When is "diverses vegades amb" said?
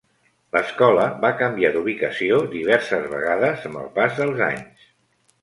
2.55-3.83